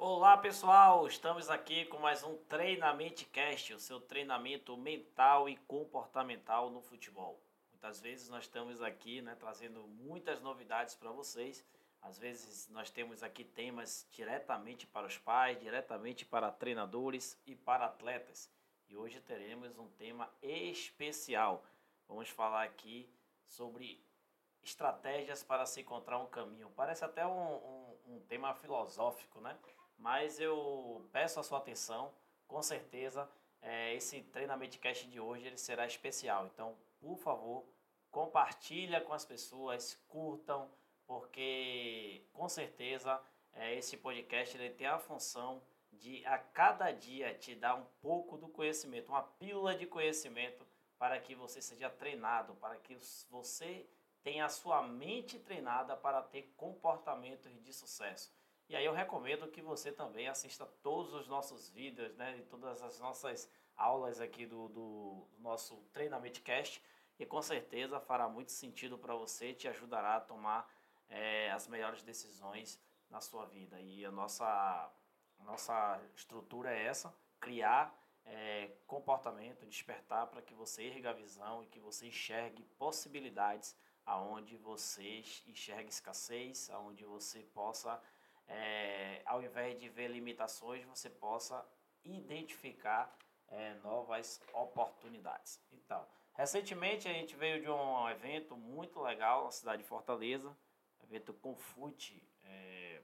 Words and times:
Olá 0.00 0.36
pessoal, 0.36 1.08
estamos 1.08 1.50
aqui 1.50 1.84
com 1.86 1.98
mais 1.98 2.22
um 2.22 2.36
Treinamento 2.44 3.26
Cast, 3.30 3.74
o 3.74 3.80
seu 3.80 4.00
treinamento 4.00 4.76
mental 4.76 5.48
e 5.48 5.56
comportamental 5.56 6.70
no 6.70 6.80
futebol. 6.80 7.42
Muitas 7.72 8.00
vezes 8.00 8.28
nós 8.28 8.44
estamos 8.44 8.80
aqui 8.80 9.20
né, 9.20 9.34
trazendo 9.34 9.88
muitas 9.88 10.40
novidades 10.40 10.94
para 10.94 11.10
vocês. 11.10 11.66
Às 12.00 12.16
vezes 12.16 12.68
nós 12.68 12.90
temos 12.90 13.24
aqui 13.24 13.42
temas 13.42 14.06
diretamente 14.12 14.86
para 14.86 15.04
os 15.04 15.18
pais, 15.18 15.58
diretamente 15.58 16.24
para 16.24 16.52
treinadores 16.52 17.36
e 17.44 17.56
para 17.56 17.86
atletas. 17.86 18.48
E 18.88 18.96
hoje 18.96 19.20
teremos 19.20 19.76
um 19.80 19.88
tema 19.88 20.32
especial. 20.40 21.64
Vamos 22.06 22.28
falar 22.28 22.62
aqui 22.62 23.12
sobre 23.48 24.00
estratégias 24.62 25.42
para 25.42 25.66
se 25.66 25.80
encontrar 25.80 26.18
um 26.18 26.26
caminho. 26.28 26.70
Parece 26.76 27.04
até 27.04 27.26
um, 27.26 27.56
um, 27.56 27.98
um 28.06 28.20
tema 28.28 28.54
filosófico, 28.54 29.40
né? 29.40 29.58
Mas 29.98 30.38
eu 30.38 31.06
peço 31.12 31.40
a 31.40 31.42
sua 31.42 31.58
atenção, 31.58 32.14
com 32.46 32.62
certeza 32.62 33.28
é, 33.60 33.94
esse 33.94 34.22
treinamento 34.22 34.78
cast 34.78 35.06
de 35.08 35.20
hoje 35.20 35.46
ele 35.46 35.58
será 35.58 35.84
especial. 35.86 36.46
Então, 36.46 36.76
por 37.00 37.16
favor, 37.18 37.64
compartilha 38.10 39.00
com 39.00 39.12
as 39.12 39.24
pessoas, 39.24 40.00
curtam, 40.08 40.70
porque 41.06 42.22
com 42.32 42.48
certeza 42.48 43.20
é, 43.52 43.74
esse 43.74 43.96
podcast 43.96 44.56
ele 44.56 44.70
tem 44.70 44.86
a 44.86 44.98
função 44.98 45.62
de 45.92 46.24
a 46.26 46.38
cada 46.38 46.92
dia 46.92 47.34
te 47.34 47.54
dar 47.54 47.74
um 47.74 47.84
pouco 48.00 48.36
do 48.36 48.48
conhecimento, 48.48 49.08
uma 49.08 49.22
pílula 49.22 49.74
de 49.74 49.86
conhecimento 49.86 50.66
para 50.98 51.18
que 51.20 51.34
você 51.34 51.60
seja 51.60 51.90
treinado, 51.90 52.54
para 52.56 52.76
que 52.76 52.96
você 53.30 53.86
tenha 54.22 54.44
a 54.44 54.48
sua 54.48 54.82
mente 54.82 55.38
treinada 55.38 55.96
para 55.96 56.22
ter 56.22 56.52
comportamentos 56.56 57.52
de 57.62 57.72
sucesso. 57.72 58.32
E 58.68 58.76
aí 58.76 58.84
eu 58.84 58.92
recomendo 58.92 59.48
que 59.48 59.62
você 59.62 59.90
também 59.90 60.28
assista 60.28 60.66
todos 60.82 61.14
os 61.14 61.26
nossos 61.26 61.70
vídeos, 61.70 62.14
né, 62.16 62.36
e 62.38 62.42
todas 62.42 62.82
as 62.82 63.00
nossas 63.00 63.50
aulas 63.74 64.20
aqui 64.20 64.44
do, 64.44 64.68
do 64.68 65.26
nosso 65.38 65.76
treinamento 65.92 66.42
cast, 66.42 66.82
e 67.18 67.24
com 67.24 67.40
certeza 67.40 67.98
fará 67.98 68.28
muito 68.28 68.52
sentido 68.52 68.98
para 68.98 69.14
você, 69.14 69.54
te 69.54 69.66
ajudará 69.66 70.16
a 70.16 70.20
tomar 70.20 70.70
é, 71.08 71.50
as 71.50 71.66
melhores 71.66 72.02
decisões 72.02 72.78
na 73.08 73.20
sua 73.20 73.46
vida. 73.46 73.80
E 73.80 74.04
a 74.04 74.10
nossa, 74.10 74.92
nossa 75.40 76.00
estrutura 76.14 76.70
é 76.72 76.84
essa, 76.84 77.14
criar 77.40 77.98
é, 78.26 78.70
comportamento, 78.86 79.66
despertar 79.66 80.26
para 80.26 80.42
que 80.42 80.54
você 80.54 80.84
erga 80.84 81.10
a 81.10 81.14
visão 81.14 81.64
e 81.64 81.66
que 81.66 81.80
você 81.80 82.06
enxergue 82.06 82.62
possibilidades 82.78 83.74
aonde 84.04 84.56
você 84.56 85.22
enxergue 85.46 85.88
escassez, 85.88 86.70
aonde 86.70 87.04
você 87.04 87.40
possa, 87.42 88.00
é, 88.48 89.22
ao 89.26 89.42
invés 89.42 89.78
de 89.78 89.88
ver 89.88 90.08
limitações, 90.08 90.84
você 90.84 91.10
possa 91.10 91.64
identificar 92.02 93.14
é, 93.48 93.74
novas 93.82 94.40
oportunidades. 94.52 95.60
Então, 95.72 96.06
recentemente 96.34 97.08
a 97.08 97.12
gente 97.12 97.36
veio 97.36 97.60
de 97.60 97.70
um 97.70 98.08
evento 98.08 98.56
muito 98.56 99.00
legal 99.00 99.44
na 99.44 99.50
cidade 99.50 99.82
de 99.82 99.88
Fortaleza, 99.88 100.56
evento 101.02 101.32
Confute, 101.34 102.22
é, 102.44 103.02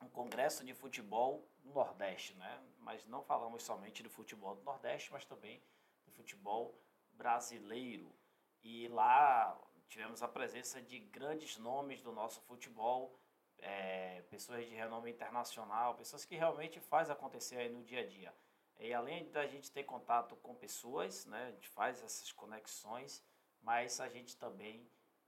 um 0.00 0.08
congresso 0.08 0.64
de 0.64 0.74
futebol 0.74 1.48
no 1.62 1.72
Nordeste, 1.72 2.34
né? 2.34 2.62
Mas 2.78 3.06
não 3.06 3.22
falamos 3.22 3.62
somente 3.62 4.02
do 4.02 4.10
futebol 4.10 4.54
do 4.54 4.62
Nordeste, 4.62 5.12
mas 5.12 5.24
também 5.24 5.62
do 6.04 6.12
futebol 6.12 6.78
brasileiro. 7.12 8.14
E 8.62 8.88
lá 8.88 9.58
tivemos 9.88 10.22
a 10.22 10.28
presença 10.28 10.82
de 10.82 10.98
grandes 10.98 11.56
nomes 11.56 12.02
do 12.02 12.12
nosso 12.12 12.40
futebol, 12.42 13.18
é, 13.58 14.22
pessoas 14.30 14.66
de 14.66 14.74
renome 14.74 15.10
internacional, 15.10 15.94
pessoas 15.94 16.24
que 16.24 16.36
realmente 16.36 16.80
faz 16.80 17.10
acontecer 17.10 17.70
no 17.70 17.82
dia 17.82 18.00
a 18.00 18.06
dia. 18.06 18.34
E 18.78 18.92
além 18.92 19.30
da 19.30 19.46
gente 19.46 19.70
ter 19.70 19.84
contato 19.84 20.36
com 20.36 20.54
pessoas, 20.54 21.26
né, 21.26 21.46
a 21.46 21.50
gente 21.52 21.68
faz 21.68 22.02
essas 22.02 22.32
conexões, 22.32 23.22
mas 23.62 24.00
a 24.00 24.08
gente 24.08 24.36
também 24.36 24.86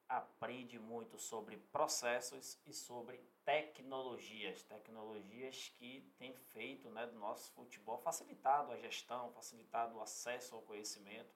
aprende 0.09 0.79
muito 0.79 1.19
sobre 1.19 1.57
processos 1.57 2.59
e 2.65 2.73
sobre 2.73 3.19
tecnologias, 3.45 4.63
tecnologias 4.65 5.73
que 5.77 6.01
têm 6.19 6.35
feito 6.35 6.91
né, 6.91 7.07
do 7.07 7.19
nosso 7.19 7.51
futebol 7.53 7.99
facilitado 7.99 8.73
a 8.73 8.77
gestão, 8.77 9.33
facilitado 9.33 9.97
o 9.97 10.03
acesso 10.03 10.55
ao 10.55 10.63
conhecimento. 10.63 11.35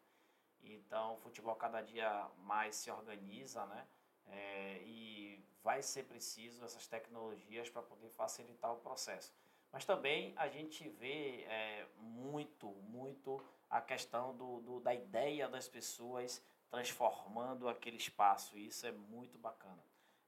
Então, 0.62 1.14
o 1.14 1.18
futebol 1.18 1.54
cada 1.56 1.80
dia 1.80 2.28
mais 2.38 2.76
se 2.76 2.90
organiza, 2.90 3.64
né? 3.66 3.86
É, 4.26 4.82
e 4.82 5.29
vai 5.62 5.82
ser 5.82 6.04
preciso 6.04 6.64
essas 6.64 6.86
tecnologias 6.86 7.68
para 7.68 7.82
poder 7.82 8.08
facilitar 8.10 8.72
o 8.72 8.78
processo. 8.78 9.32
Mas 9.72 9.84
também 9.84 10.32
a 10.36 10.48
gente 10.48 10.88
vê 10.88 11.42
é, 11.42 11.86
muito, 11.96 12.68
muito 12.68 13.42
a 13.68 13.80
questão 13.80 14.36
do, 14.36 14.60
do, 14.60 14.80
da 14.80 14.92
ideia 14.92 15.48
das 15.48 15.68
pessoas 15.68 16.42
transformando 16.68 17.68
aquele 17.68 17.96
espaço. 17.96 18.58
E 18.58 18.66
isso 18.66 18.86
é 18.86 18.92
muito 18.92 19.38
bacana. 19.38 19.82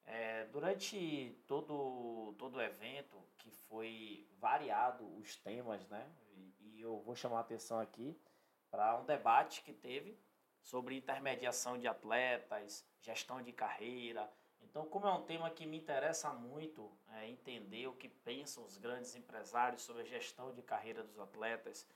É, 0.04 0.44
durante 0.46 1.36
todo, 1.46 2.34
todo 2.38 2.56
o 2.56 2.62
evento, 2.62 3.16
que 3.38 3.50
foi 3.50 4.28
variado 4.38 5.06
os 5.16 5.36
temas, 5.36 5.88
né? 5.88 6.12
E, 6.34 6.54
e 6.60 6.80
eu 6.80 7.00
vou 7.00 7.14
chamar 7.14 7.38
a 7.38 7.40
atenção 7.40 7.78
aqui 7.78 8.20
para 8.70 8.98
um 8.98 9.04
debate 9.04 9.62
que 9.62 9.72
teve 9.72 10.18
sobre 10.62 10.96
intermediação 10.96 11.78
de 11.78 11.86
atletas, 11.86 12.86
gestão 13.00 13.42
de 13.42 13.52
carreira. 13.52 14.30
Então, 14.72 14.86
como 14.86 15.06
é 15.06 15.12
um 15.12 15.22
tema 15.22 15.50
que 15.50 15.66
me 15.66 15.76
interessa 15.76 16.32
muito 16.32 16.90
é, 17.16 17.28
entender 17.28 17.86
o 17.88 17.92
que 17.92 18.08
pensam 18.08 18.64
os 18.64 18.78
grandes 18.78 19.14
empresários 19.14 19.82
sobre 19.82 20.00
a 20.00 20.06
gestão 20.06 20.50
de 20.54 20.62
carreira 20.62 21.04
dos 21.04 21.18
atletas, 21.18 21.86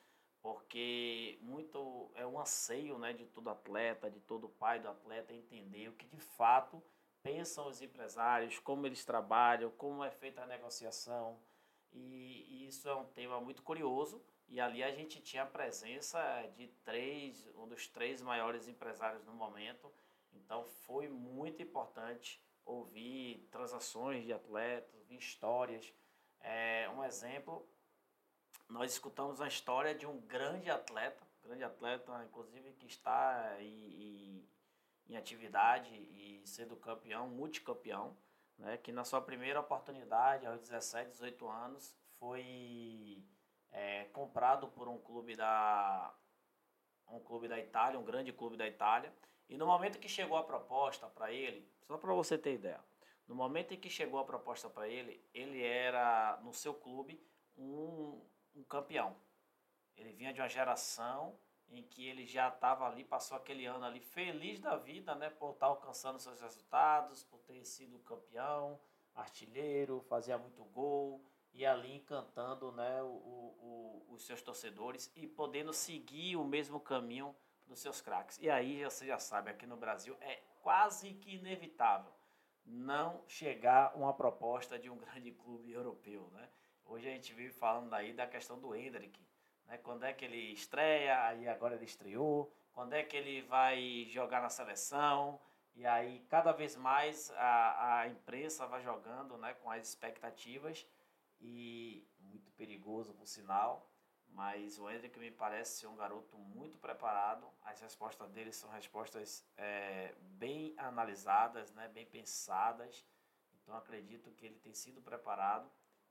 porque 0.42 1.38
muito 1.40 2.10
é 2.14 2.26
um 2.26 2.38
anseio 2.38 2.98
né, 2.98 3.14
de 3.14 3.24
todo 3.24 3.48
atleta, 3.48 4.10
de 4.10 4.20
todo 4.20 4.50
pai 4.50 4.78
do 4.78 4.90
atleta, 4.90 5.32
entender 5.32 5.88
o 5.88 5.94
que 5.94 6.06
de 6.06 6.20
fato 6.20 6.82
pensam 7.22 7.66
os 7.66 7.80
empresários, 7.80 8.58
como 8.58 8.86
eles 8.86 9.06
trabalham, 9.06 9.70
como 9.70 10.04
é 10.04 10.10
feita 10.10 10.42
a 10.42 10.46
negociação. 10.46 11.40
E, 11.94 12.44
e 12.50 12.66
isso 12.66 12.86
é 12.90 12.94
um 12.94 13.06
tema 13.06 13.40
muito 13.40 13.62
curioso. 13.62 14.22
E 14.48 14.60
ali 14.60 14.82
a 14.82 14.90
gente 14.90 15.18
tinha 15.22 15.44
a 15.44 15.46
presença 15.46 16.20
de 16.54 16.68
três, 16.84 17.48
um 17.56 17.66
dos 17.66 17.88
três 17.88 18.20
maiores 18.20 18.68
empresários 18.68 19.24
no 19.24 19.32
momento. 19.32 19.90
Então 20.34 20.62
foi 20.62 21.08
muito 21.08 21.62
importante 21.62 22.44
ouvir 22.66 23.48
transações 23.50 24.24
de 24.24 24.32
atletas, 24.32 24.94
ouvir 24.94 25.16
histórias. 25.16 25.90
É, 26.40 26.88
um 26.90 27.02
exemplo 27.02 27.66
nós 28.68 28.92
escutamos 28.92 29.40
a 29.40 29.46
história 29.46 29.94
de 29.94 30.06
um 30.06 30.20
grande 30.22 30.70
atleta, 30.70 31.24
grande 31.42 31.62
atleta, 31.62 32.24
inclusive 32.24 32.72
que 32.72 32.86
está 32.86 33.56
em, 33.60 34.44
em 35.08 35.16
atividade 35.16 35.94
e 35.94 36.42
sendo 36.44 36.76
campeão, 36.76 37.28
multicampeão, 37.28 38.16
né, 38.58 38.76
que 38.76 38.90
na 38.90 39.04
sua 39.04 39.20
primeira 39.20 39.60
oportunidade, 39.60 40.46
aos 40.46 40.60
17, 40.60 41.10
18 41.12 41.48
anos, 41.48 41.96
foi 42.18 43.22
é, 43.70 44.04
comprado 44.06 44.68
por 44.68 44.88
um 44.88 44.98
clube 44.98 45.36
da 45.36 46.14
um 47.08 47.20
clube 47.20 47.46
da 47.46 47.56
Itália, 47.56 48.00
um 48.00 48.04
grande 48.04 48.32
clube 48.32 48.56
da 48.56 48.66
Itália, 48.66 49.14
e 49.48 49.56
no 49.56 49.66
momento 49.66 49.98
que 49.98 50.08
chegou 50.08 50.36
a 50.36 50.44
proposta 50.44 51.06
para 51.08 51.32
ele, 51.32 51.68
só 51.86 51.96
para 51.96 52.12
você 52.12 52.36
ter 52.36 52.54
ideia, 52.54 52.82
no 53.26 53.34
momento 53.34 53.74
em 53.74 53.80
que 53.80 53.90
chegou 53.90 54.20
a 54.20 54.24
proposta 54.24 54.68
para 54.68 54.88
ele, 54.88 55.24
ele 55.34 55.62
era 55.62 56.40
no 56.42 56.52
seu 56.52 56.74
clube 56.74 57.20
um 57.56 58.20
um 58.56 58.64
campeão. 58.64 59.14
Ele 59.96 60.12
vinha 60.12 60.32
de 60.32 60.40
uma 60.40 60.48
geração 60.48 61.38
em 61.68 61.82
que 61.82 62.06
ele 62.06 62.26
já 62.26 62.48
estava 62.48 62.86
ali, 62.86 63.04
passou 63.04 63.36
aquele 63.36 63.66
ano 63.66 63.84
ali 63.84 64.00
feliz 64.00 64.60
da 64.60 64.76
vida, 64.76 65.14
né, 65.14 65.30
por 65.30 65.52
estar 65.52 65.66
alcançando 65.66 66.18
seus 66.18 66.40
resultados, 66.40 67.24
por 67.24 67.40
ter 67.40 67.64
sido 67.64 67.98
campeão, 68.00 68.80
artilheiro, 69.14 70.00
fazia 70.08 70.38
muito 70.38 70.64
gol 70.64 71.24
e 71.52 71.66
ali 71.66 71.96
encantando, 71.96 72.70
né, 72.72 73.02
o, 73.02 73.06
o, 73.06 74.06
os 74.10 74.24
seus 74.24 74.42
torcedores 74.42 75.10
e 75.16 75.26
podendo 75.26 75.72
seguir 75.72 76.36
o 76.36 76.44
mesmo 76.44 76.78
caminho 76.78 77.34
dos 77.66 77.80
seus 77.80 78.00
craques. 78.00 78.38
E 78.40 78.48
aí 78.48 78.84
você 78.84 79.06
já 79.06 79.18
sabe, 79.18 79.50
aqui 79.50 79.66
no 79.66 79.76
Brasil 79.76 80.16
é 80.20 80.40
quase 80.62 81.14
que 81.14 81.34
inevitável 81.34 82.12
não 82.66 83.22
chegar 83.28 83.96
uma 83.96 84.12
proposta 84.12 84.78
de 84.78 84.90
um 84.90 84.96
grande 84.98 85.30
clube 85.32 85.70
europeu, 85.70 86.28
né? 86.32 86.48
Hoje 86.84 87.08
a 87.08 87.10
gente 87.10 87.32
vive 87.32 87.52
falando 87.52 87.92
aí 87.94 88.12
da 88.12 88.26
questão 88.26 88.58
do 88.58 88.74
Hendrick. 88.74 89.20
Né? 89.66 89.78
Quando 89.78 90.04
é 90.04 90.12
que 90.12 90.24
ele 90.24 90.52
estreia, 90.52 91.24
aí 91.24 91.48
agora 91.48 91.74
ele 91.74 91.84
estreou. 91.84 92.52
Quando 92.72 92.92
é 92.92 93.02
que 93.02 93.16
ele 93.16 93.42
vai 93.42 94.06
jogar 94.08 94.40
na 94.40 94.48
seleção. 94.48 95.40
E 95.74 95.84
aí 95.84 96.24
cada 96.28 96.52
vez 96.52 96.76
mais 96.76 97.30
a, 97.32 98.00
a 98.00 98.08
imprensa 98.08 98.66
vai 98.66 98.82
jogando 98.82 99.36
né, 99.36 99.54
com 99.54 99.70
as 99.70 99.88
expectativas. 99.88 100.86
E 101.40 102.06
muito 102.20 102.52
perigoso 102.52 103.12
por 103.14 103.26
sinal. 103.26 103.90
Mas 104.36 104.78
o 104.78 104.88
Hendrick 104.88 105.18
me 105.18 105.30
parece 105.30 105.80
ser 105.80 105.86
um 105.86 105.96
garoto 105.96 106.36
muito 106.36 106.78
preparado. 106.78 107.46
As 107.64 107.80
respostas 107.80 108.30
dele 108.30 108.52
são 108.52 108.70
respostas 108.70 109.44
é, 109.56 110.14
bem 110.38 110.74
analisadas, 110.76 111.72
né, 111.72 111.88
bem 111.88 112.04
pensadas. 112.04 113.04
Então 113.62 113.74
acredito 113.76 114.30
que 114.32 114.46
ele 114.46 114.58
tem 114.58 114.74
sido 114.74 115.00
preparado 115.00 115.68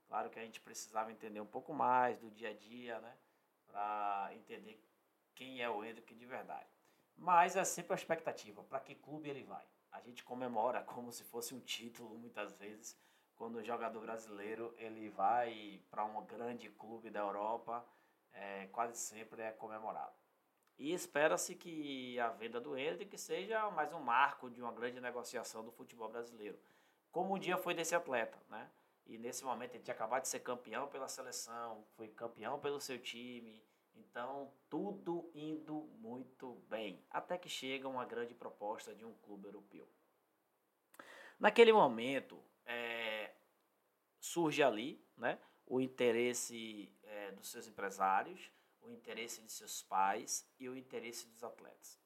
Claro 0.08 0.30
que 0.30 0.38
a 0.38 0.42
gente 0.42 0.60
precisava 0.60 1.10
entender 1.10 1.40
um 1.40 1.46
pouco 1.46 1.72
mais 1.74 2.18
do 2.18 2.30
dia 2.30 2.50
a 2.50 2.54
dia, 2.54 3.00
né? 3.00 3.16
Para 3.66 4.30
entender 4.34 4.80
quem 5.34 5.60
é 5.60 5.68
o 5.68 5.84
Hendrick 5.84 6.14
de 6.14 6.24
verdade. 6.24 6.68
Mas 7.16 7.56
é 7.56 7.64
sempre 7.64 7.92
a 7.92 7.96
expectativa, 7.96 8.62
para 8.62 8.80
que 8.80 8.94
clube 8.94 9.28
ele 9.28 9.42
vai. 9.42 9.64
A 9.90 10.00
gente 10.00 10.22
comemora 10.22 10.82
como 10.82 11.12
se 11.12 11.24
fosse 11.24 11.54
um 11.54 11.60
título 11.60 12.16
muitas 12.16 12.54
vezes, 12.54 12.96
quando 13.34 13.56
o 13.56 13.64
jogador 13.64 14.00
brasileiro 14.00 14.74
ele 14.78 15.08
vai 15.08 15.82
para 15.90 16.04
um 16.04 16.24
grande 16.24 16.68
clube 16.70 17.10
da 17.10 17.20
Europa, 17.20 17.84
é, 18.36 18.66
quase 18.68 18.96
sempre 18.96 19.42
é 19.42 19.50
comemorado. 19.50 20.14
E 20.78 20.92
espera-se 20.92 21.54
que 21.54 22.18
a 22.20 22.28
venda 22.28 22.60
do 22.60 22.76
Hendrick 22.76 23.16
seja 23.16 23.70
mais 23.70 23.92
um 23.92 24.00
marco 24.00 24.50
de 24.50 24.60
uma 24.60 24.72
grande 24.72 25.00
negociação 25.00 25.64
do 25.64 25.72
futebol 25.72 26.08
brasileiro. 26.08 26.58
Como 27.10 27.34
um 27.34 27.38
dia 27.38 27.56
foi 27.56 27.74
desse 27.74 27.94
atleta, 27.94 28.38
né? 28.50 28.70
E 29.06 29.16
nesse 29.16 29.44
momento 29.44 29.74
ele 29.74 29.82
tinha 29.82 29.94
acabado 29.94 30.22
de 30.22 30.28
ser 30.28 30.40
campeão 30.40 30.86
pela 30.88 31.08
seleção, 31.08 31.84
foi 31.96 32.08
campeão 32.08 32.58
pelo 32.60 32.80
seu 32.80 32.98
time. 32.98 33.64
Então, 33.94 34.52
tudo 34.68 35.30
indo 35.34 35.88
muito 35.98 36.56
bem. 36.68 37.02
Até 37.10 37.38
que 37.38 37.48
chega 37.48 37.88
uma 37.88 38.04
grande 38.04 38.34
proposta 38.34 38.94
de 38.94 39.04
um 39.04 39.14
clube 39.14 39.46
europeu. 39.46 39.88
Naquele 41.38 41.72
momento, 41.72 42.42
é, 42.66 43.32
surge 44.20 44.62
ali 44.62 45.02
né, 45.16 45.38
o 45.66 45.80
interesse 45.80 46.92
é, 47.02 47.32
dos 47.32 47.50
seus 47.50 47.66
empresários, 47.66 48.50
o 48.80 48.90
interesse 48.90 49.42
de 49.42 49.50
seus 49.50 49.82
pais 49.82 50.48
e 50.58 50.68
o 50.68 50.76
interesse 50.76 51.28
dos 51.28 51.42
atletas. 51.42 52.00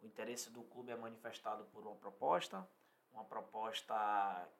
O 0.00 0.06
interesse 0.06 0.50
do 0.50 0.62
clube 0.62 0.92
é 0.92 0.96
manifestado 0.96 1.64
por 1.66 1.84
uma 1.84 1.96
proposta, 1.96 2.68
uma 3.10 3.24
proposta 3.24 3.94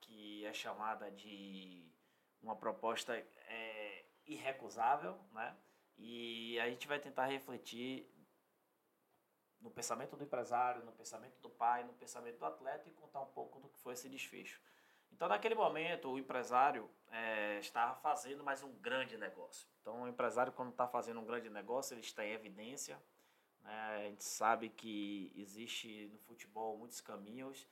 que 0.00 0.44
é 0.44 0.52
chamada 0.52 1.10
de 1.10 1.88
uma 2.42 2.56
proposta 2.56 3.14
é, 3.14 4.04
irrecusável, 4.26 5.18
né? 5.32 5.56
E 5.98 6.58
a 6.58 6.68
gente 6.68 6.86
vai 6.86 6.98
tentar 6.98 7.26
refletir 7.26 8.10
no 9.60 9.70
pensamento 9.70 10.16
do 10.16 10.24
empresário, 10.24 10.84
no 10.84 10.92
pensamento 10.92 11.40
do 11.40 11.48
pai, 11.48 11.84
no 11.84 11.92
pensamento 11.94 12.38
do 12.38 12.44
atleta 12.44 12.88
e 12.88 12.92
contar 12.92 13.20
um 13.20 13.32
pouco 13.32 13.58
do 13.60 13.68
que 13.68 13.78
foi 13.78 13.94
esse 13.94 14.08
desfecho. 14.08 14.60
Então, 15.16 15.28
naquele 15.28 15.54
momento, 15.54 16.10
o 16.10 16.18
empresário 16.18 16.90
é, 17.10 17.58
estava 17.58 17.94
fazendo 17.94 18.44
mais 18.44 18.62
um 18.62 18.70
grande 18.74 19.16
negócio. 19.16 19.66
Então, 19.80 20.02
o 20.02 20.08
empresário, 20.08 20.52
quando 20.52 20.72
está 20.72 20.86
fazendo 20.86 21.18
um 21.20 21.24
grande 21.24 21.48
negócio, 21.48 21.94
ele 21.94 22.02
está 22.02 22.22
em 22.22 22.32
evidência. 22.32 23.02
Né? 23.62 23.72
A 23.72 23.98
gente 24.10 24.22
sabe 24.22 24.68
que 24.68 25.32
existe 25.34 26.10
no 26.12 26.18
futebol 26.18 26.76
muitos 26.76 27.00
caminhos 27.00 27.66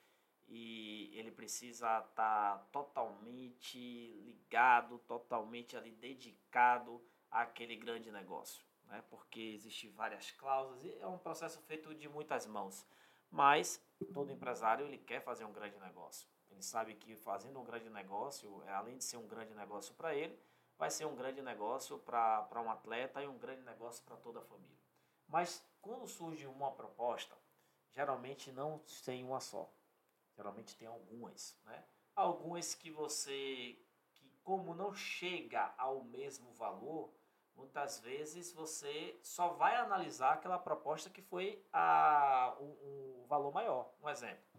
e 0.49 1.11
ele 1.12 1.31
precisa 1.31 1.99
estar 1.99 2.12
tá 2.14 2.67
totalmente 2.73 3.79
ligado, 4.25 4.99
totalmente 5.00 5.76
ali 5.76 5.91
dedicado 5.91 6.99
àquele 7.31 7.76
grande 7.76 8.11
negócio. 8.11 8.64
Né? 8.87 9.05
Porque 9.11 9.52
existem 9.55 9.91
várias 9.91 10.31
cláusulas 10.31 10.82
e 10.82 10.99
é 10.99 11.06
um 11.06 11.19
processo 11.19 11.61
feito 11.61 11.94
de 11.94 12.08
muitas 12.08 12.46
mãos. 12.46 12.87
Mas 13.31 13.85
todo 14.14 14.32
empresário 14.32 14.87
ele 14.87 14.96
quer 14.96 15.20
fazer 15.20 15.44
um 15.44 15.52
grande 15.52 15.79
negócio. 15.79 16.26
Ele 16.55 16.62
sabe 16.62 16.95
que 16.95 17.17
fazendo 17.17 17.59
um 17.59 17.65
grande 17.65 17.91
negócio, 17.91 18.62
é, 18.67 18.73
além 18.73 18.97
de 18.97 19.03
ser 19.03 19.17
um 19.17 19.27
grande 19.27 19.53
negócio 19.55 19.93
para 19.95 20.15
ele, 20.15 20.39
vai 20.79 20.89
ser 20.89 21.05
um 21.05 21.17
grande 21.17 21.43
negócio 21.43 21.99
para 21.99 22.62
um 22.65 22.71
atleta 22.71 23.21
e 23.21 23.27
um 23.27 23.37
grande 23.37 23.62
negócio 23.62 24.05
para 24.05 24.17
toda 24.17 24.39
a 24.39 24.45
família. 24.45 24.79
Mas 25.27 25.67
quando 25.83 26.06
surge 26.06 26.47
uma 26.47 26.71
proposta, 26.71 27.37
geralmente 27.93 28.53
não 28.53 28.81
tem 29.05 29.25
uma 29.25 29.41
só. 29.41 29.69
Geralmente 30.37 30.77
tem 30.77 30.87
algumas, 30.87 31.59
né? 31.65 31.85
Algumas 32.15 32.75
que 32.75 32.91
você, 32.91 33.77
que 34.12 34.31
como 34.45 34.75
não 34.75 34.95
chega 34.95 35.75
ao 35.77 36.05
mesmo 36.05 36.53
valor, 36.53 37.12
muitas 37.56 37.99
vezes 37.99 38.53
você 38.53 39.19
só 39.23 39.49
vai 39.55 39.75
analisar 39.75 40.35
aquela 40.35 40.59
proposta 40.59 41.11
que 41.11 41.23
foi 41.23 41.65
a, 41.73 42.56
o, 42.61 43.23
o 43.23 43.27
valor 43.27 43.53
maior. 43.53 43.93
Um 44.01 44.09
exemplo 44.09 44.54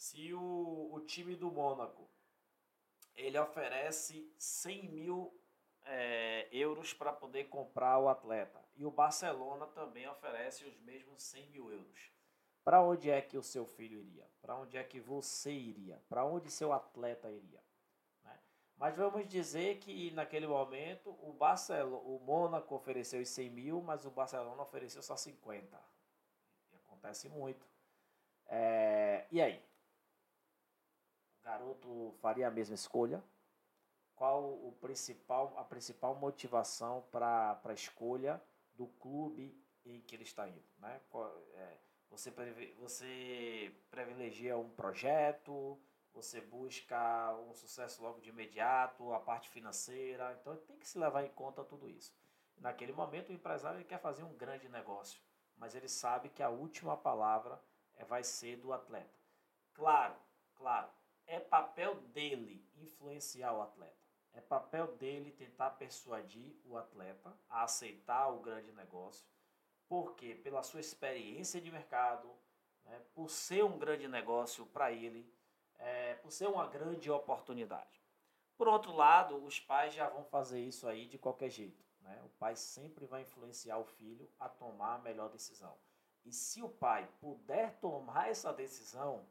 se 0.00 0.32
o, 0.32 0.88
o 0.94 1.00
time 1.00 1.36
do 1.36 1.50
Mônaco 1.50 2.08
ele 3.14 3.38
oferece 3.38 4.32
100 4.38 4.88
mil 4.88 5.38
é, 5.82 6.48
euros 6.50 6.94
para 6.94 7.12
poder 7.12 7.50
comprar 7.50 7.98
o 7.98 8.08
atleta 8.08 8.64
e 8.74 8.86
o 8.86 8.90
Barcelona 8.90 9.66
também 9.66 10.08
oferece 10.08 10.64
os 10.64 10.74
mesmos 10.80 11.22
100 11.22 11.50
mil 11.50 11.70
euros. 11.70 12.10
Para 12.64 12.82
onde 12.82 13.10
é 13.10 13.20
que 13.20 13.36
o 13.36 13.42
seu 13.42 13.66
filho 13.66 14.00
iria? 14.00 14.26
Para 14.40 14.56
onde 14.56 14.78
é 14.78 14.82
que 14.82 14.98
você 14.98 15.52
iria? 15.52 16.02
Para 16.08 16.24
onde 16.24 16.50
seu 16.50 16.72
atleta 16.72 17.30
iria? 17.30 17.62
Né? 18.24 18.40
Mas 18.78 18.96
vamos 18.96 19.28
dizer 19.28 19.80
que 19.80 20.10
naquele 20.12 20.46
momento 20.46 21.10
o 21.20 21.30
Barcelona, 21.34 22.02
o 22.06 22.18
Mônaco 22.20 22.74
ofereceu 22.74 23.20
os 23.20 23.28
100 23.28 23.50
mil, 23.50 23.82
mas 23.82 24.06
o 24.06 24.10
Barcelona 24.10 24.62
ofereceu 24.62 25.02
só 25.02 25.14
50. 25.14 25.78
E 26.72 26.76
acontece 26.76 27.28
muito. 27.28 27.68
É, 28.46 29.26
e 29.30 29.42
aí? 29.42 29.69
Garoto 31.42 32.12
faria 32.20 32.48
a 32.48 32.50
mesma 32.50 32.74
escolha? 32.74 33.22
Qual 34.14 34.44
o 34.44 34.72
principal, 34.80 35.56
a 35.56 35.64
principal 35.64 36.14
motivação 36.14 37.02
para 37.10 37.60
a 37.64 37.72
escolha 37.72 38.42
do 38.74 38.86
clube 38.86 39.58
em 39.84 40.00
que 40.02 40.14
ele 40.14 40.24
está 40.24 40.48
indo? 40.48 40.62
Né? 40.78 41.00
É, 41.54 41.78
você, 42.10 42.30
você 42.78 43.74
privilegia 43.90 44.58
um 44.58 44.68
projeto, 44.70 45.80
você 46.12 46.40
busca 46.40 47.34
um 47.48 47.54
sucesso 47.54 48.02
logo 48.02 48.20
de 48.20 48.28
imediato, 48.28 49.12
a 49.12 49.20
parte 49.20 49.48
financeira, 49.48 50.36
então 50.40 50.56
tem 50.56 50.76
que 50.76 50.88
se 50.88 50.98
levar 50.98 51.24
em 51.24 51.30
conta 51.30 51.64
tudo 51.64 51.88
isso. 51.88 52.14
Naquele 52.58 52.92
momento, 52.92 53.30
o 53.30 53.32
empresário 53.32 53.84
quer 53.84 53.98
fazer 54.00 54.22
um 54.22 54.36
grande 54.36 54.68
negócio, 54.68 55.20
mas 55.56 55.74
ele 55.74 55.88
sabe 55.88 56.28
que 56.28 56.42
a 56.42 56.50
última 56.50 56.96
palavra 56.96 57.62
é, 57.94 58.04
vai 58.04 58.22
ser 58.22 58.56
do 58.56 58.72
atleta. 58.72 59.18
Claro, 59.72 60.16
claro, 60.54 60.90
é 61.30 61.38
papel 61.38 61.94
dele 62.12 62.68
influenciar 62.76 63.52
o 63.52 63.62
atleta. 63.62 63.94
É 64.32 64.40
papel 64.40 64.88
dele 64.96 65.30
tentar 65.30 65.70
persuadir 65.70 66.56
o 66.64 66.76
atleta 66.76 67.32
a 67.48 67.62
aceitar 67.62 68.28
o 68.28 68.40
grande 68.40 68.72
negócio, 68.72 69.24
porque 69.88 70.34
pela 70.34 70.62
sua 70.64 70.80
experiência 70.80 71.60
de 71.60 71.70
mercado, 71.70 72.28
né, 72.84 73.00
por 73.14 73.30
ser 73.30 73.64
um 73.64 73.78
grande 73.78 74.08
negócio 74.08 74.66
para 74.66 74.90
ele, 74.90 75.32
é, 75.78 76.14
por 76.16 76.32
ser 76.32 76.48
uma 76.48 76.66
grande 76.66 77.08
oportunidade. 77.10 78.04
Por 78.56 78.66
outro 78.66 78.92
lado, 78.92 79.36
os 79.44 79.60
pais 79.60 79.94
já 79.94 80.08
vão 80.08 80.24
fazer 80.24 80.60
isso 80.60 80.88
aí 80.88 81.06
de 81.06 81.16
qualquer 81.16 81.48
jeito. 81.48 81.84
Né? 82.00 82.20
O 82.24 82.28
pai 82.30 82.56
sempre 82.56 83.06
vai 83.06 83.22
influenciar 83.22 83.78
o 83.78 83.84
filho 83.84 84.28
a 84.38 84.48
tomar 84.48 84.96
a 84.96 84.98
melhor 84.98 85.30
decisão. 85.30 85.78
E 86.24 86.32
se 86.32 86.60
o 86.60 86.68
pai 86.68 87.08
puder 87.20 87.78
tomar 87.78 88.28
essa 88.28 88.52
decisão, 88.52 89.26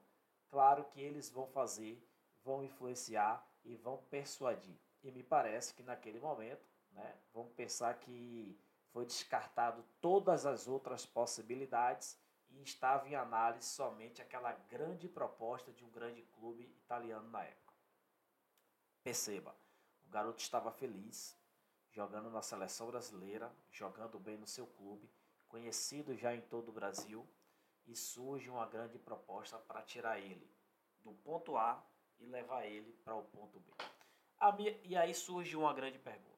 claro 0.49 0.83
que 0.85 1.01
eles 1.01 1.29
vão 1.29 1.47
fazer, 1.47 2.01
vão 2.43 2.63
influenciar 2.63 3.45
e 3.63 3.75
vão 3.75 3.97
persuadir. 4.09 4.77
E 5.03 5.11
me 5.11 5.23
parece 5.23 5.73
que 5.73 5.83
naquele 5.83 6.19
momento, 6.19 6.65
né, 6.91 7.15
vamos 7.33 7.53
pensar 7.53 7.97
que 7.99 8.59
foi 8.91 9.05
descartado 9.05 9.83
todas 10.01 10.45
as 10.45 10.67
outras 10.67 11.05
possibilidades 11.05 12.19
e 12.49 12.61
estava 12.61 13.07
em 13.07 13.15
análise 13.15 13.67
somente 13.67 14.21
aquela 14.21 14.51
grande 14.51 15.07
proposta 15.07 15.71
de 15.71 15.85
um 15.85 15.89
grande 15.89 16.23
clube 16.23 16.63
italiano 16.63 17.29
na 17.29 17.43
época. 17.43 17.73
Perceba, 19.03 19.55
o 20.05 20.09
garoto 20.09 20.41
estava 20.41 20.71
feliz, 20.71 21.37
jogando 21.91 22.29
na 22.29 22.41
seleção 22.41 22.87
brasileira, 22.87 23.53
jogando 23.71 24.19
bem 24.19 24.37
no 24.37 24.47
seu 24.47 24.67
clube, 24.67 25.09
conhecido 25.47 26.15
já 26.15 26.33
em 26.35 26.41
todo 26.41 26.69
o 26.69 26.73
Brasil, 26.73 27.27
e 27.89 27.95
surge 27.95 28.49
uma 28.49 28.67
grande 28.67 28.99
proposta 28.99 29.57
para 29.57 29.81
tirar 29.81 30.19
ele 30.19 30.47
do 31.03 31.11
ponto 31.11 31.57
A 31.57 31.83
e 32.19 32.25
levar 32.27 32.65
ele 32.65 32.93
para 33.03 33.15
o 33.15 33.23
ponto 33.23 33.59
B. 33.59 33.73
Minha, 34.55 34.79
e 34.83 34.95
aí 34.95 35.13
surge 35.13 35.57
uma 35.57 35.73
grande 35.73 35.97
pergunta. 35.97 36.29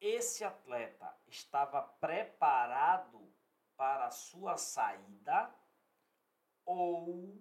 Esse 0.00 0.44
atleta 0.44 1.12
estava 1.26 1.82
preparado 1.82 3.34
para 3.76 4.06
a 4.06 4.10
sua 4.10 4.56
saída 4.56 5.52
ou 6.64 7.36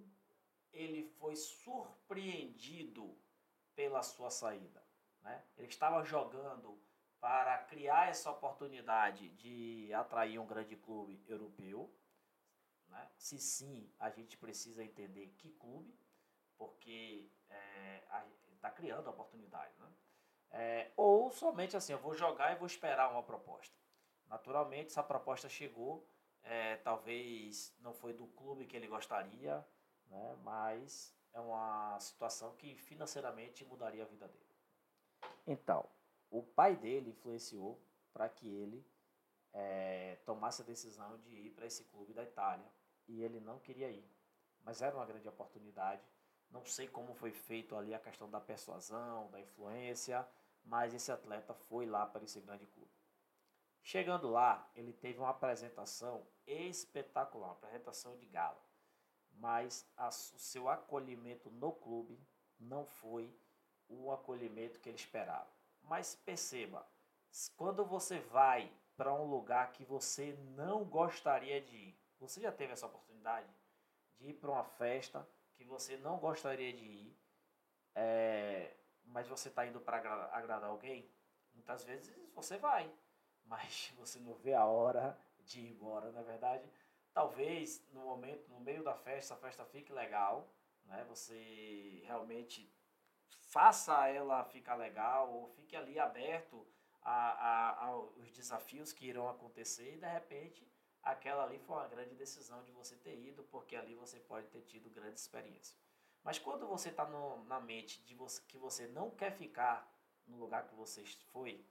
ele 0.73 1.03
foi 1.19 1.35
surpreendido 1.35 3.15
pela 3.75 4.01
sua 4.01 4.31
saída? 4.31 4.83
Né? 5.21 5.43
Ele 5.55 5.67
estava 5.67 6.03
jogando 6.03 6.81
para 7.19 7.59
criar 7.65 8.09
essa 8.09 8.31
oportunidade 8.31 9.29
de 9.29 9.93
atrair 9.93 10.39
um 10.39 10.47
grande 10.47 10.75
clube 10.75 11.23
europeu 11.27 11.93
né? 12.89 13.09
Se 13.17 13.39
sim, 13.39 13.91
a 13.99 14.09
gente 14.09 14.37
precisa 14.37 14.83
entender 14.83 15.33
que 15.37 15.51
clube, 15.51 15.93
porque 16.57 17.29
está 18.55 18.69
é, 18.69 18.71
criando 18.71 19.07
a 19.07 19.11
oportunidade. 19.11 19.73
Né? 19.79 19.87
É, 20.51 20.91
ou 20.95 21.31
somente 21.31 21.75
assim, 21.75 21.93
eu 21.93 21.99
vou 21.99 22.13
jogar 22.13 22.53
e 22.53 22.55
vou 22.55 22.67
esperar 22.67 23.11
uma 23.11 23.23
proposta. 23.23 23.75
Naturalmente, 24.27 24.87
essa 24.87 25.03
proposta 25.03 25.47
chegou, 25.49 26.07
é, 26.43 26.77
talvez 26.77 27.75
não 27.79 27.93
foi 27.93 28.13
do 28.13 28.27
clube 28.27 28.65
que 28.65 28.75
ele 28.75 28.87
gostaria, 28.87 29.65
né? 30.07 30.37
mas 30.43 31.15
é 31.33 31.39
uma 31.39 31.99
situação 31.99 32.55
que 32.55 32.75
financeiramente 32.75 33.65
mudaria 33.65 34.03
a 34.03 34.07
vida 34.07 34.27
dele. 34.27 34.45
Então, 35.45 35.87
o 36.29 36.41
pai 36.41 36.75
dele 36.75 37.11
influenciou 37.11 37.79
para 38.13 38.29
que 38.29 38.47
ele 38.47 38.85
é, 39.55 40.17
tomasse 40.25 40.61
a 40.61 40.65
decisão 40.65 41.17
de 41.19 41.29
ir 41.29 41.49
para 41.51 41.65
esse 41.65 41.85
clube 41.85 42.13
da 42.13 42.23
Itália 42.23 42.69
e 43.07 43.23
ele 43.23 43.39
não 43.39 43.57
queria 43.59 43.89
ir. 43.89 44.05
Mas 44.63 44.81
era 44.81 44.95
uma 44.95 45.05
grande 45.05 45.27
oportunidade. 45.29 46.03
Não 46.51 46.65
sei 46.65 46.87
como 46.87 47.13
foi 47.13 47.31
feito 47.31 47.75
ali 47.75 47.93
a 47.93 47.99
questão 47.99 48.29
da 48.29 48.39
persuasão, 48.39 49.31
da 49.31 49.39
influência, 49.39 50.27
mas 50.63 50.93
esse 50.93 51.11
atleta 51.11 51.53
foi 51.53 51.85
lá 51.85 52.05
para 52.05 52.23
esse 52.23 52.39
grande 52.41 52.65
clube. 52.67 52.91
Chegando 53.81 54.29
lá, 54.29 54.69
ele 54.75 54.91
teve 54.91 55.19
uma 55.19 55.29
apresentação 55.29 56.27
espetacular, 56.45 57.47
uma 57.47 57.53
apresentação 57.53 58.15
de 58.17 58.25
gala. 58.25 58.59
Mas 59.31 59.87
a, 59.95 60.09
o 60.09 60.11
seu 60.11 60.67
acolhimento 60.67 61.49
no 61.51 61.71
clube 61.71 62.19
não 62.59 62.85
foi 62.85 63.33
o 63.87 64.11
acolhimento 64.11 64.79
que 64.79 64.89
ele 64.89 64.97
esperava. 64.97 65.47
Mas 65.83 66.15
perceba, 66.15 66.85
quando 67.55 67.85
você 67.85 68.19
vai 68.19 68.71
para 68.95 69.13
um 69.13 69.25
lugar 69.25 69.71
que 69.71 69.83
você 69.83 70.33
não 70.55 70.83
gostaria 70.85 71.61
de 71.61 71.75
ir, 71.75 71.99
você 72.19 72.39
já 72.39 72.51
teve 72.51 72.73
essa 72.73 72.85
oportunidade 72.85 73.49
de 74.17 74.29
ir 74.29 74.33
para 74.33 74.51
uma 74.51 74.63
festa 74.63 75.27
que 75.53 75.63
você 75.63 75.97
não 75.97 76.17
gostaria 76.17 76.73
de 76.73 76.85
ir, 76.85 77.17
é, 77.93 78.75
mas 79.05 79.27
você 79.27 79.49
está 79.49 79.65
indo 79.65 79.79
para 79.79 79.97
agradar 80.31 80.69
alguém? 80.69 81.09
Muitas 81.53 81.83
vezes 81.83 82.13
você 82.33 82.57
vai, 82.57 82.91
mas 83.45 83.93
você 83.97 84.19
não 84.19 84.33
vê 84.35 84.53
a 84.53 84.65
hora 84.65 85.17
de 85.39 85.59
ir 85.59 85.69
embora, 85.69 86.11
na 86.11 86.21
é 86.21 86.23
verdade. 86.23 86.69
Talvez 87.13 87.85
no 87.93 88.01
momento, 88.01 88.49
no 88.49 88.59
meio 88.59 88.83
da 88.83 88.93
festa, 88.93 89.35
a 89.35 89.37
festa 89.37 89.65
fique 89.65 89.93
legal, 89.93 90.49
né? 90.85 91.05
Você 91.07 92.01
realmente 92.05 92.69
faça 93.29 94.07
ela 94.07 94.43
ficar 94.43 94.75
legal 94.75 95.31
ou 95.31 95.47
fique 95.47 95.75
ali 95.75 95.97
aberto 95.97 96.67
a, 97.05 97.87
a, 97.87 98.07
desafios 98.33 98.91
que 98.91 99.05
irão 99.05 99.29
acontecer 99.29 99.93
e 99.93 99.97
de 99.97 100.07
repente 100.07 100.67
aquela 101.01 101.43
ali 101.43 101.59
foi 101.59 101.75
uma 101.75 101.87
grande 101.87 102.15
decisão 102.15 102.63
de 102.63 102.71
você 102.71 102.95
ter 102.95 103.15
ido, 103.17 103.43
porque 103.43 103.75
ali 103.75 103.93
você 103.93 104.19
pode 104.19 104.47
ter 104.47 104.61
tido 104.61 104.89
grande 104.89 105.19
experiência. 105.19 105.77
Mas 106.23 106.39
quando 106.39 106.67
você 106.67 106.89
está 106.89 107.07
na 107.45 107.59
mente 107.59 108.01
de 108.03 108.15
você, 108.15 108.41
que 108.47 108.57
você 108.57 108.87
não 108.87 109.11
quer 109.11 109.31
ficar 109.31 109.87
no 110.25 110.37
lugar 110.37 110.67
que 110.67 110.73
você 110.73 111.05
foi, 111.31 111.63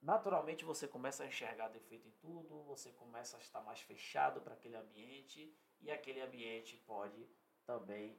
naturalmente 0.00 0.64
você 0.64 0.86
começa 0.86 1.24
a 1.24 1.26
enxergar 1.26 1.68
defeito 1.68 2.06
em 2.06 2.12
tudo, 2.12 2.62
você 2.62 2.92
começa 2.92 3.36
a 3.36 3.40
estar 3.40 3.60
mais 3.62 3.80
fechado 3.80 4.40
para 4.40 4.54
aquele 4.54 4.76
ambiente 4.76 5.52
e 5.80 5.90
aquele 5.90 6.20
ambiente 6.20 6.76
pode 6.86 7.28
também 7.64 8.16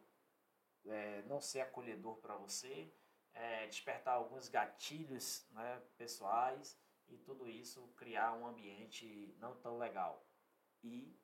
é, 0.86 1.22
não 1.24 1.39
ser 1.39 1.62
acolhedor 1.62 2.17
para 2.17 2.36
você, 2.36 2.91
é, 3.38 3.67
despertar 3.67 4.15
alguns 4.15 4.50
gatilhos 4.50 5.46
né, 5.51 5.82
pessoais 5.98 6.77
e 7.08 7.17
tudo 7.17 7.48
isso 7.48 7.88
criar 7.96 8.34
um 8.34 8.48
ambiente 8.48 9.36
não 9.39 9.56
tão 9.58 9.77
legal. 9.77 10.25
E 10.84 11.15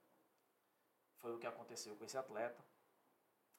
foi 1.17 1.33
o 1.33 1.39
que 1.39 1.47
aconteceu 1.47 1.95
com 1.95 2.05
esse 2.05 2.17
atleta. 2.17 2.63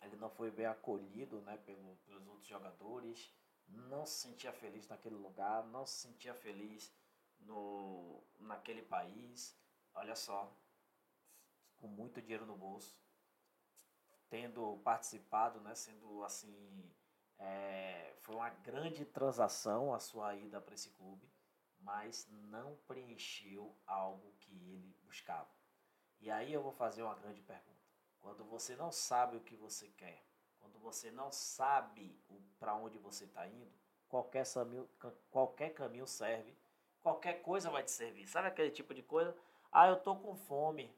Ele 0.03 0.17
não 0.17 0.31
foi 0.31 0.51
bem 0.51 0.67
acolhido 0.67 1.41
né, 1.43 1.57
pelo, 1.59 1.97
pelos 2.05 2.27
outros 2.29 2.47
jogadores, 2.47 3.33
não 3.67 4.05
se 4.05 4.29
sentia 4.29 4.53
feliz 4.53 4.87
naquele 4.87 5.17
lugar, 5.17 5.65
não 5.67 5.87
se 5.87 6.09
sentia 6.09 6.35
feliz 6.35 6.95
no, 7.41 8.23
naquele 8.39 8.83
país. 8.83 9.59
Olha 9.95 10.15
só, 10.15 10.55
com 11.77 11.89
muito 11.89 12.21
dinheiro 12.21 12.47
no 12.47 12.57
bolso, 12.57 12.97
tendo 14.29 14.79
participado, 14.79 15.61
né, 15.61 15.75
sendo 15.75 16.23
assim, 16.23 16.91
é, 17.39 18.15
foi 18.21 18.35
uma 18.35 18.51
grande 18.51 19.05
transação 19.05 19.93
a 19.93 19.99
sua 19.99 20.35
ida 20.35 20.61
para 20.61 20.75
esse 20.75 20.91
clube, 20.91 21.29
mas 21.81 22.27
não 22.31 22.77
preencheu 22.87 23.75
algo 23.87 24.33
que 24.41 24.53
ele 24.53 24.97
buscava. 25.03 25.49
E 26.21 26.31
aí 26.31 26.53
eu 26.53 26.63
vou 26.63 26.73
fazer 26.73 27.03
uma 27.03 27.15
grande 27.15 27.43
pergunta. 27.43 27.75
Quando 28.21 28.45
você 28.45 28.75
não 28.75 28.91
sabe 28.91 29.37
o 29.37 29.43
que 29.43 29.55
você 29.55 29.89
quer, 29.89 30.25
quando 30.59 30.79
você 30.79 31.11
não 31.11 31.31
sabe 31.31 32.19
para 32.59 32.75
onde 32.75 32.97
você 32.99 33.25
está 33.25 33.47
indo, 33.47 33.71
qualquer 34.09 34.47
caminho, 34.47 34.89
qualquer 35.31 35.71
caminho 35.75 36.07
serve, 36.07 36.57
qualquer 37.03 37.43
coisa 37.43 37.71
vai 37.71 37.83
te 37.83 37.91
servir. 37.91 38.27
Sabe 38.27 38.49
aquele 38.49 38.71
tipo 38.71 38.95
de 38.95 39.03
coisa? 39.03 39.37
Ah, 39.71 39.89
eu 39.89 40.01
tô 40.01 40.17
com 40.17 40.35
fome. 40.35 40.91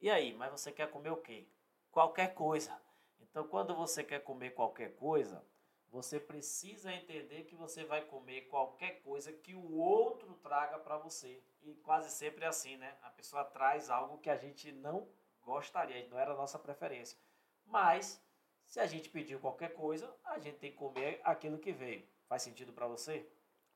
E 0.00 0.08
aí, 0.08 0.32
mas 0.32 0.50
você 0.50 0.72
quer 0.72 0.90
comer 0.90 1.10
o 1.10 1.16
quê? 1.16 1.46
Qualquer 1.90 2.34
coisa. 2.34 2.80
Então, 3.20 3.46
quando 3.46 3.74
você 3.74 4.02
quer 4.02 4.20
comer 4.20 4.54
qualquer 4.54 4.96
coisa, 4.96 5.44
você 5.90 6.20
precisa 6.20 6.92
entender 6.92 7.44
que 7.44 7.54
você 7.54 7.84
vai 7.84 8.04
comer 8.04 8.42
qualquer 8.42 9.02
coisa 9.02 9.32
que 9.32 9.54
o 9.54 9.72
outro 9.76 10.34
traga 10.42 10.78
para 10.78 10.98
você. 10.98 11.42
E 11.62 11.74
quase 11.76 12.10
sempre 12.10 12.44
é 12.44 12.48
assim, 12.48 12.76
né? 12.76 12.96
A 13.02 13.10
pessoa 13.10 13.44
traz 13.44 13.90
algo 13.90 14.18
que 14.18 14.30
a 14.30 14.36
gente 14.36 14.70
não 14.72 15.08
gostaria, 15.42 16.08
não 16.08 16.18
era 16.18 16.32
a 16.32 16.36
nossa 16.36 16.58
preferência. 16.58 17.18
Mas 17.64 18.22
se 18.66 18.80
a 18.80 18.86
gente 18.86 19.08
pediu 19.08 19.38
qualquer 19.40 19.72
coisa, 19.74 20.12
a 20.24 20.38
gente 20.38 20.58
tem 20.58 20.70
que 20.70 20.76
comer 20.76 21.20
aquilo 21.24 21.58
que 21.58 21.72
veio. 21.72 22.06
Faz 22.28 22.42
sentido 22.42 22.72
para 22.72 22.86
você? 22.86 23.26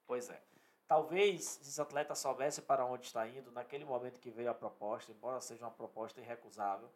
Pois 0.07 0.29
é. 0.29 0.43
Talvez 0.87 1.61
esse 1.63 1.81
atleta 1.81 2.17
soubesse 2.17 2.61
para 2.63 2.85
onde 2.85 3.07
está 3.07 3.27
indo 3.27 3.53
naquele 3.53 3.85
momento 3.85 4.19
que 4.19 4.31
veio 4.31 4.51
a 4.51 4.55
proposta, 4.55 5.13
embora 5.13 5.41
seja 5.41 5.65
uma 5.65 5.71
proposta 5.71 6.21
irrecusável. 6.21 6.91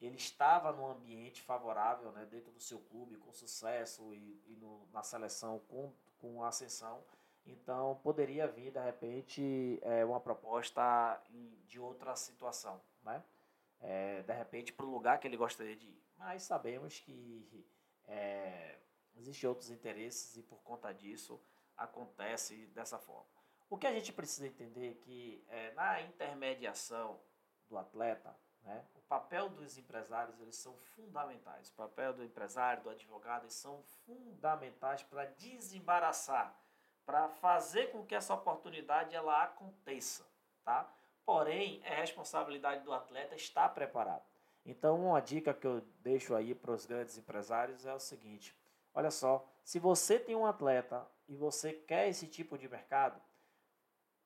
Ele 0.00 0.16
estava 0.16 0.72
num 0.72 0.86
ambiente 0.86 1.42
favorável, 1.42 2.12
né, 2.12 2.26
dentro 2.26 2.52
do 2.52 2.60
seu 2.60 2.78
clube, 2.78 3.16
com 3.16 3.32
sucesso 3.32 4.12
e, 4.14 4.42
e 4.46 4.56
no, 4.60 4.86
na 4.92 5.02
seleção 5.02 5.60
com, 5.68 5.92
com 6.18 6.44
ascensão. 6.44 7.02
Então, 7.46 7.98
poderia 8.02 8.46
vir, 8.46 8.72
de 8.72 8.80
repente, 8.80 9.78
é, 9.82 10.04
uma 10.04 10.20
proposta 10.20 11.22
de 11.66 11.78
outra 11.78 12.14
situação, 12.16 12.80
né? 13.02 13.22
É, 13.80 14.22
de 14.22 14.32
repente, 14.32 14.72
para 14.72 14.86
o 14.86 14.90
lugar 14.90 15.18
que 15.18 15.28
ele 15.28 15.36
gostaria 15.36 15.76
de 15.76 15.86
ir 15.86 16.06
mas 16.18 16.42
sabemos 16.42 16.98
que 17.00 17.66
é, 18.06 18.78
existem 19.16 19.48
outros 19.48 19.70
interesses 19.70 20.36
e 20.36 20.42
por 20.42 20.58
conta 20.62 20.92
disso 20.92 21.40
acontece 21.76 22.66
dessa 22.68 22.98
forma. 22.98 23.26
O 23.68 23.76
que 23.76 23.86
a 23.86 23.92
gente 23.92 24.12
precisa 24.12 24.46
entender 24.46 24.92
é 24.92 24.94
que 24.94 25.44
é, 25.48 25.72
na 25.72 26.00
intermediação 26.02 27.20
do 27.68 27.76
atleta, 27.76 28.34
né, 28.66 28.84
o 28.96 29.00
papel 29.02 29.48
dos 29.48 29.78
empresários 29.78 30.38
eles 30.40 30.56
são 30.56 30.76
fundamentais. 30.76 31.70
O 31.70 31.74
papel 31.74 32.12
do 32.12 32.24
empresário, 32.24 32.82
do 32.82 32.90
advogado, 32.90 33.44
eles 33.44 33.54
são 33.54 33.80
fundamentais 34.04 35.02
para 35.04 35.24
desembaraçar, 35.24 36.54
para 37.06 37.28
fazer 37.28 37.92
com 37.92 38.04
que 38.04 38.14
essa 38.14 38.34
oportunidade 38.34 39.14
ela 39.14 39.44
aconteça, 39.44 40.26
tá? 40.64 40.92
Porém, 41.24 41.80
é 41.84 41.94
responsabilidade 41.94 42.82
do 42.84 42.92
atleta 42.92 43.36
estar 43.36 43.68
preparado. 43.68 44.24
Então, 44.64 45.06
uma 45.06 45.20
dica 45.20 45.54
que 45.54 45.66
eu 45.66 45.80
deixo 46.00 46.34
aí 46.34 46.52
para 46.54 46.72
os 46.72 46.84
grandes 46.84 47.16
empresários 47.16 47.86
é 47.86 47.94
o 47.94 48.00
seguinte: 48.00 48.54
olha 48.92 49.12
só, 49.12 49.48
se 49.62 49.78
você 49.78 50.18
tem 50.18 50.34
um 50.34 50.46
atleta 50.46 51.06
e 51.28 51.36
você 51.36 51.72
quer 51.72 52.08
esse 52.08 52.26
tipo 52.26 52.58
de 52.58 52.68
mercado, 52.68 53.20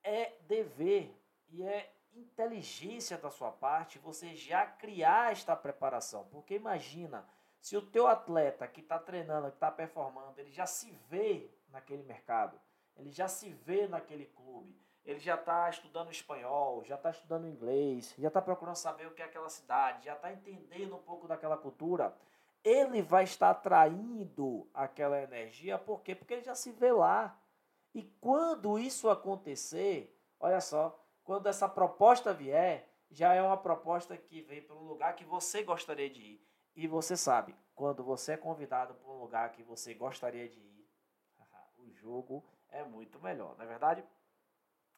é 0.03 0.33
dever 0.47 1.15
e 1.51 1.63
é 1.63 1.93
inteligência 2.15 3.17
da 3.17 3.31
sua 3.31 3.51
parte 3.51 3.99
você 3.99 4.35
já 4.35 4.67
criar 4.67 5.33
esta 5.33 5.55
preparação. 5.55 6.27
Porque 6.31 6.55
imagina, 6.55 7.27
se 7.61 7.77
o 7.77 7.83
teu 7.83 8.07
atleta 8.07 8.67
que 8.67 8.81
está 8.81 8.99
treinando, 8.99 9.49
que 9.49 9.57
está 9.57 9.71
performando, 9.71 10.39
ele 10.41 10.51
já 10.51 10.67
se 10.67 10.91
vê 11.09 11.51
naquele 11.69 12.03
mercado, 12.03 12.59
ele 12.97 13.11
já 13.11 13.29
se 13.29 13.51
vê 13.51 13.87
naquele 13.87 14.27
clube, 14.27 14.75
ele 15.05 15.19
já 15.19 15.35
está 15.35 15.69
estudando 15.69 16.11
espanhol, 16.11 16.85
já 16.85 16.97
está 16.97 17.11
estudando 17.11 17.47
inglês, 17.47 18.15
já 18.19 18.29
está 18.29 18.43
procurando 18.43 18.77
saber 18.77 19.07
o 19.07 19.15
que 19.15 19.23
é 19.23 19.25
aquela 19.25 19.49
cidade, 19.49 20.05
já 20.05 20.15
está 20.15 20.33
entendendo 20.33 20.97
um 20.97 21.03
pouco 21.03 21.27
daquela 21.27 21.57
cultura, 21.57 22.15
ele 22.63 23.01
vai 23.01 23.25
estar 23.25 23.51
atraindo 23.51 24.69
aquela 24.75 25.21
energia, 25.21 25.79
por 25.79 26.03
quê? 26.03 26.15
Porque 26.15 26.35
ele 26.35 26.45
já 26.45 26.55
se 26.55 26.71
vê 26.73 26.93
lá. 26.93 27.39
E 27.95 28.03
quando 28.21 28.79
isso 28.79 29.09
acontecer, 29.09 30.15
olha 30.39 30.61
só, 30.61 31.00
quando 31.31 31.47
essa 31.47 31.69
proposta 31.69 32.35
vier, 32.35 32.89
já 33.09 33.33
é 33.33 33.41
uma 33.41 33.57
proposta 33.57 34.17
que 34.17 34.43
vem 34.43 34.61
para 34.61 34.75
um 34.75 34.83
lugar 34.83 35.15
que 35.15 35.25
você 35.25 35.63
gostaria 35.63 36.11
de 36.11 36.21
ir. 36.21 36.45
E 36.75 36.89
você 36.89 37.17
sabe, 37.17 37.55
quando 37.73 38.03
você 38.03 38.33
é 38.33 38.37
convidado 38.37 38.95
para 38.95 39.09
um 39.13 39.21
lugar 39.21 39.53
que 39.53 39.63
você 39.63 39.95
gostaria 39.95 40.49
de 40.49 40.59
ir, 40.59 40.91
o 41.79 41.89
jogo 41.89 42.45
é 42.69 42.83
muito 42.83 43.21
melhor, 43.21 43.57
não 43.57 43.65
é 43.65 43.69
verdade? 43.69 44.05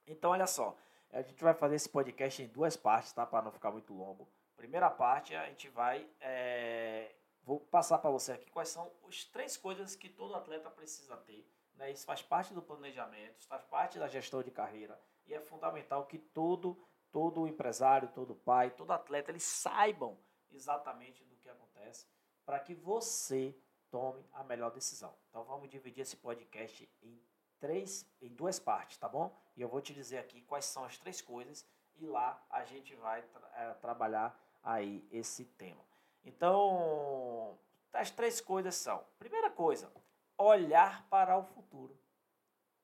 Então, 0.07 0.31
olha 0.31 0.47
só, 0.47 0.75
a 1.11 1.21
gente 1.21 1.45
vai 1.45 1.53
fazer 1.53 1.75
esse 1.75 1.91
podcast 1.91 2.43
em 2.43 2.49
duas 2.49 2.79
partes, 2.79 3.13
tá? 3.13 3.27
Para 3.27 3.43
não 3.43 3.53
ficar 3.53 3.71
muito 3.71 3.93
longo. 3.93 4.27
Primeira 4.57 4.89
parte, 4.89 5.37
a 5.37 5.45
gente 5.49 5.69
vai. 5.69 6.09
É... 6.19 7.15
Vou 7.43 7.61
passar 7.61 7.99
para 7.99 8.09
você 8.09 8.33
aqui 8.33 8.51
quais 8.51 8.71
são 8.71 8.91
as 9.07 9.23
três 9.27 9.59
coisas 9.59 9.95
que 9.95 10.09
todo 10.09 10.35
atleta 10.35 10.71
precisa 10.71 11.15
ter. 11.15 11.47
Né? 11.75 11.91
Isso 11.91 12.07
faz 12.07 12.23
parte 12.23 12.55
do 12.55 12.63
planejamento, 12.63 13.47
faz 13.47 13.63
parte 13.65 13.99
da 13.99 14.09
gestão 14.09 14.43
de 14.43 14.51
carreira. 14.51 14.99
É 15.35 15.41
fundamental 15.41 16.07
que 16.07 16.19
todo, 16.19 16.77
todo 17.11 17.47
empresário, 17.47 18.09
todo 18.09 18.35
pai, 18.35 18.71
todo 18.71 18.93
atleta, 18.93 19.31
eles 19.31 19.43
saibam 19.43 20.19
exatamente 20.51 21.25
do 21.25 21.37
que 21.37 21.49
acontece 21.49 22.07
para 22.45 22.59
que 22.59 22.75
você 22.75 23.57
tome 23.91 24.25
a 24.33 24.43
melhor 24.43 24.71
decisão. 24.71 25.15
Então 25.29 25.45
vamos 25.45 25.69
dividir 25.69 26.03
esse 26.03 26.17
podcast 26.17 26.91
em 27.03 27.23
três, 27.61 28.11
em 28.21 28.29
duas 28.29 28.59
partes, 28.59 28.99
tá 28.99 29.09
bom? 29.09 29.37
E 29.57 29.63
eu 29.63 29.69
vou 29.69 29.81
te 29.81 29.95
dizer 29.95 30.19
aqui 30.19 30.43
quais 30.43 30.65
são 30.65 30.85
as 30.85 30.99
três 30.99 31.21
coisas 31.21 31.67
e 31.97 32.07
lá 32.07 32.45
a 32.51 32.65
gente 32.65 32.95
vai 32.97 33.23
tra 33.23 33.51
é, 33.55 33.75
trabalhar 33.75 34.39
aí 34.63 35.07
esse 35.11 35.45
tema. 35.45 35.85
Então, 36.25 37.59
as 37.93 38.11
três 38.11 38.41
coisas 38.41 38.75
são: 38.75 39.05
primeira 39.19 39.51
coisa, 39.51 39.93
olhar 40.37 41.07
para 41.09 41.37
o 41.37 41.45
futuro. 41.45 41.97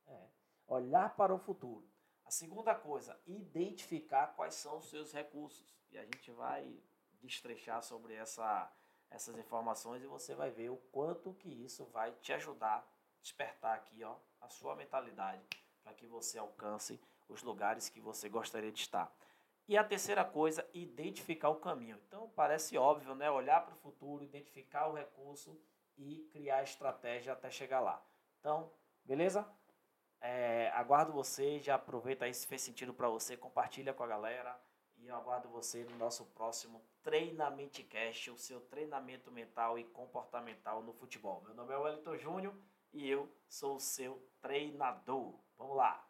É, 0.06 0.28
olhar 0.66 1.16
para 1.16 1.34
o 1.34 1.38
futuro. 1.38 1.88
A 2.28 2.30
segunda 2.30 2.74
coisa, 2.74 3.18
identificar 3.26 4.34
quais 4.36 4.52
são 4.52 4.76
os 4.76 4.90
seus 4.90 5.14
recursos. 5.14 5.74
E 5.90 5.96
a 5.96 6.04
gente 6.04 6.30
vai 6.32 6.78
destrechar 7.22 7.82
sobre 7.82 8.12
essa, 8.12 8.70
essas 9.08 9.38
informações 9.38 10.02
e 10.02 10.06
você 10.06 10.34
vai 10.34 10.50
ver 10.50 10.68
o 10.68 10.76
quanto 10.76 11.32
que 11.32 11.48
isso 11.48 11.86
vai 11.86 12.12
te 12.20 12.34
ajudar 12.34 12.86
despertar 13.22 13.76
aqui 13.76 14.04
ó, 14.04 14.14
a 14.42 14.48
sua 14.50 14.76
mentalidade 14.76 15.42
para 15.82 15.94
que 15.94 16.06
você 16.06 16.38
alcance 16.38 17.00
os 17.30 17.42
lugares 17.42 17.88
que 17.88 17.98
você 17.98 18.28
gostaria 18.28 18.70
de 18.70 18.80
estar. 18.80 19.10
E 19.66 19.78
a 19.78 19.82
terceira 19.82 20.22
coisa, 20.22 20.68
identificar 20.74 21.48
o 21.48 21.60
caminho. 21.60 21.98
Então 22.06 22.28
parece 22.36 22.76
óbvio, 22.76 23.14
né? 23.14 23.30
Olhar 23.30 23.64
para 23.64 23.74
o 23.74 23.78
futuro, 23.78 24.22
identificar 24.22 24.88
o 24.88 24.92
recurso 24.92 25.58
e 25.96 26.28
criar 26.30 26.62
estratégia 26.62 27.32
até 27.32 27.50
chegar 27.50 27.80
lá. 27.80 28.06
Então, 28.38 28.70
beleza? 29.02 29.50
É, 30.20 30.70
aguardo 30.74 31.12
você, 31.12 31.60
já 31.60 31.76
aproveita 31.76 32.24
aí 32.24 32.34
se 32.34 32.46
fez 32.46 32.62
sentido 32.62 32.92
para 32.92 33.08
você, 33.08 33.36
compartilha 33.36 33.94
com 33.94 34.02
a 34.02 34.06
galera 34.06 34.58
e 34.96 35.06
eu 35.06 35.14
aguardo 35.14 35.48
você 35.48 35.84
no 35.84 35.96
nosso 35.96 36.24
próximo 36.26 36.82
Treinamento 37.02 37.82
Cast, 37.84 38.30
o 38.30 38.38
seu 38.38 38.60
treinamento 38.62 39.30
mental 39.30 39.78
e 39.78 39.84
comportamental 39.84 40.82
no 40.82 40.92
futebol. 40.92 41.42
Meu 41.44 41.54
nome 41.54 41.72
é 41.72 41.76
Wellington 41.76 42.16
Júnior 42.16 42.54
e 42.92 43.08
eu 43.08 43.32
sou 43.48 43.76
o 43.76 43.80
seu 43.80 44.20
treinador. 44.40 45.38
Vamos 45.56 45.76
lá! 45.76 46.07